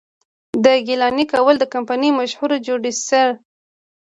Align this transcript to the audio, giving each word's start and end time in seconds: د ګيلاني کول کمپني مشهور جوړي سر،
د 0.63 0.65
ګيلاني 0.87 1.25
کول 1.33 1.55
کمپني 1.73 2.09
مشهور 2.19 2.51
جوړي 2.67 2.91
سر، 3.07 3.27